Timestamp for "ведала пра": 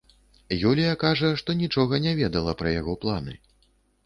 2.21-2.75